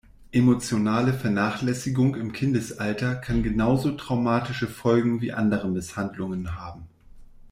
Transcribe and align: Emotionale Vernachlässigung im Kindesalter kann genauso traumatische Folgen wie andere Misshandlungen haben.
Emotionale 0.31 1.13
Vernachlässigung 1.13 2.15
im 2.15 2.33
Kindesalter 2.33 3.13
kann 3.13 3.43
genauso 3.43 3.91
traumatische 3.91 4.67
Folgen 4.67 5.21
wie 5.21 5.31
andere 5.31 5.69
Misshandlungen 5.69 6.55
haben. 6.55 6.87